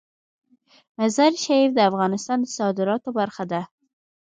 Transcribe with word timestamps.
مزارشریف 0.99 1.69
د 1.75 1.79
افغانستان 1.89 2.37
د 2.41 2.45
صادراتو 2.57 3.09
برخه 3.19 3.43
ده. 3.51 3.61